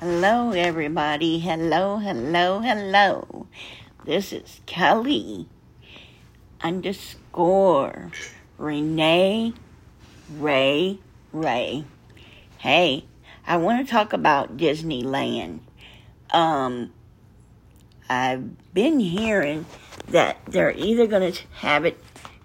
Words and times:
Hello, 0.00 0.50
everybody. 0.50 1.38
Hello, 1.38 1.96
hello, 1.96 2.60
hello. 2.60 3.46
This 4.04 4.30
is 4.30 4.60
Kelly 4.66 5.48
underscore 6.60 8.10
Renee 8.58 9.54
Ray 10.36 10.98
Ray. 11.32 11.86
Hey, 12.58 13.06
I 13.46 13.56
want 13.56 13.86
to 13.86 13.90
talk 13.90 14.12
about 14.12 14.58
Disneyland. 14.58 15.60
Um, 16.30 16.92
I've 18.06 18.74
been 18.74 19.00
hearing 19.00 19.64
that 20.08 20.44
they're 20.44 20.72
either 20.76 21.06
going 21.06 21.32
to 21.32 21.42
have 21.54 21.86
it 21.86 21.98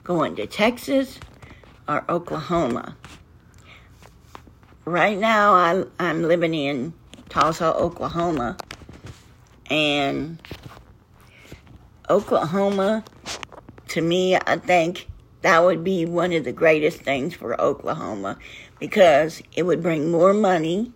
going 0.06 0.38
to 0.38 0.48
Texas 0.48 1.20
or 1.86 2.06
Oklahoma. 2.08 2.96
Right 4.86 5.18
now, 5.18 5.54
I, 5.54 5.84
I'm 6.00 6.24
living 6.24 6.54
in 6.54 6.94
Tulsa, 7.32 7.74
Oklahoma, 7.74 8.58
and 9.70 10.38
Oklahoma, 12.10 13.06
to 13.88 14.02
me, 14.02 14.36
I 14.36 14.58
think 14.58 15.08
that 15.42 15.64
would 15.64 15.82
be 15.82 16.06
one 16.06 16.34
of 16.34 16.44
the 16.44 16.52
greatest 16.52 17.00
things 17.00 17.34
for 17.34 17.60
Oklahoma 17.60 18.38
because 18.80 19.42
it 19.56 19.64
would 19.64 19.82
bring 19.82 20.12
more 20.12 20.34
money, 20.34 20.92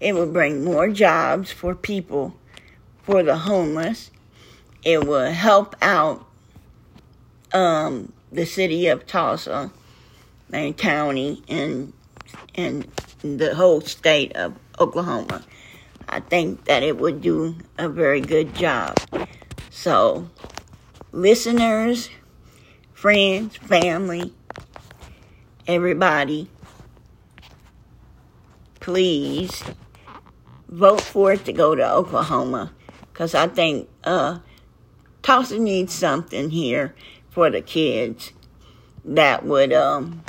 it 0.00 0.14
would 0.14 0.32
bring 0.32 0.64
more 0.64 0.88
jobs 0.88 1.52
for 1.52 1.74
people, 1.74 2.34
for 3.02 3.22
the 3.22 3.36
homeless, 3.36 4.10
it 4.82 5.06
would 5.06 5.32
help 5.32 5.76
out 5.82 6.26
um, 7.52 8.10
the 8.32 8.46
city 8.46 8.86
of 8.86 9.06
Tulsa 9.06 9.70
and 10.50 10.74
county 10.78 11.42
and 11.46 11.92
and 12.54 12.90
the 13.20 13.54
whole 13.54 13.82
state 13.82 14.34
of 14.34 14.54
Oklahoma. 14.80 15.44
I 16.08 16.20
think 16.20 16.64
that 16.64 16.82
it 16.82 16.98
would 16.98 17.20
do 17.20 17.56
a 17.76 17.88
very 17.88 18.20
good 18.20 18.54
job. 18.54 18.96
So, 19.70 20.30
listeners, 21.12 22.10
friends, 22.92 23.56
family, 23.56 24.32
everybody, 25.66 26.48
please 28.80 29.62
vote 30.68 31.00
for 31.00 31.32
it 31.32 31.44
to 31.44 31.52
go 31.52 31.74
to 31.74 31.92
Oklahoma 31.92 32.72
because 33.12 33.34
I 33.34 33.48
think 33.48 33.88
uh, 34.04 34.38
Tulsa 35.22 35.58
needs 35.58 35.92
something 35.92 36.50
here 36.50 36.94
for 37.30 37.50
the 37.50 37.60
kids 37.60 38.32
that 39.04 39.44
would, 39.44 39.72
um, 39.72 40.22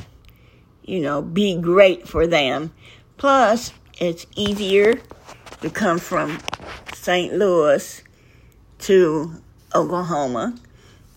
you 0.84 1.00
know, 1.00 1.22
be 1.22 1.56
great 1.56 2.08
for 2.08 2.28
them. 2.28 2.74
Plus, 3.18 3.74
it's 4.00 4.26
easier 4.36 5.00
to 5.62 5.70
come 5.70 6.00
from 6.00 6.40
St. 6.94 7.34
Louis 7.34 8.02
to 8.80 9.34
Oklahoma. 9.76 10.56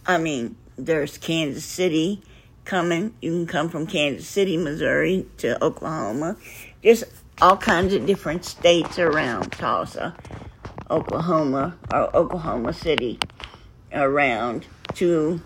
I 0.04 0.18
mean, 0.18 0.56
there's 0.76 1.16
Kansas 1.16 1.64
City 1.64 2.22
coming. 2.64 3.14
You 3.22 3.30
can 3.30 3.46
come 3.46 3.68
from 3.68 3.86
Kansas 3.86 4.26
City, 4.26 4.56
Missouri 4.56 5.26
to 5.38 5.62
Oklahoma. 5.64 6.36
There's 6.82 7.04
all 7.40 7.56
kinds 7.56 7.94
of 7.94 8.04
different 8.04 8.44
states 8.44 8.98
around 8.98 9.52
Tulsa, 9.52 10.16
Oklahoma, 10.90 11.76
or 11.92 12.14
Oklahoma 12.16 12.72
City 12.72 13.20
around 13.92 14.66
to 14.94 15.40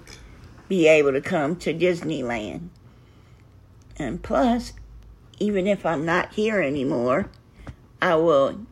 be 0.68 0.86
able 0.88 1.12
to 1.12 1.20
come 1.20 1.56
to 1.56 1.74
Disneyland. 1.74 2.68
And 3.98 4.22
plus, 4.22 4.72
even 5.38 5.66
if 5.66 5.84
I'm 5.84 6.04
not 6.04 6.34
here 6.34 6.60
anymore, 6.60 7.30
I 8.00 8.14
will 8.16 8.66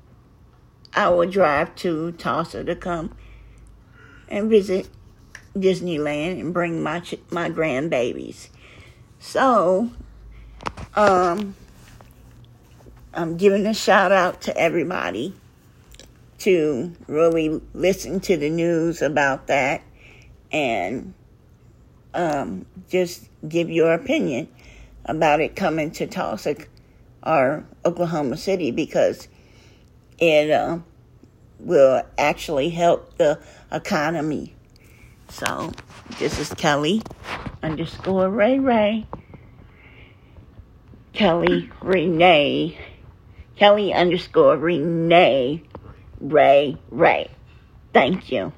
I 0.94 1.08
will 1.08 1.28
drive 1.28 1.74
to 1.76 2.12
Tulsa 2.12 2.64
to 2.64 2.76
come 2.76 3.14
and 4.28 4.48
visit 4.48 4.88
Disneyland 5.54 6.40
and 6.40 6.54
bring 6.54 6.82
my 6.82 7.02
my 7.30 7.50
grandbabies. 7.50 8.48
So, 9.18 9.90
um, 10.94 11.54
I'm 13.12 13.36
giving 13.36 13.66
a 13.66 13.74
shout 13.74 14.12
out 14.12 14.42
to 14.42 14.56
everybody 14.56 15.34
to 16.38 16.92
really 17.06 17.60
listen 17.72 18.20
to 18.20 18.36
the 18.36 18.50
news 18.50 19.00
about 19.00 19.46
that 19.46 19.82
and 20.52 21.14
um, 22.12 22.66
just 22.88 23.28
give 23.48 23.70
your 23.70 23.92
opinion 23.94 24.48
about 25.04 25.40
it 25.40 25.56
coming 25.56 25.90
to 25.92 26.06
Tulsa 26.06 26.56
or 27.24 27.64
Oklahoma 27.84 28.36
City 28.36 28.70
because 28.70 29.28
it 30.18 30.50
uh, 30.50 30.78
will 31.58 32.02
actually 32.18 32.70
help 32.70 33.16
the 33.18 33.40
economy. 33.72 34.54
So, 35.28 35.72
this 36.18 36.38
is 36.38 36.52
Kelly 36.54 37.02
underscore 37.62 38.28
Ray 38.28 38.58
Ray. 38.58 39.06
Kelly 41.12 41.70
Renee. 41.80 42.78
Kelly 43.56 43.92
underscore 43.92 44.56
Renee 44.56 45.62
Ray 46.20 46.76
Ray. 46.90 47.30
Thank 47.92 48.32
you. 48.32 48.52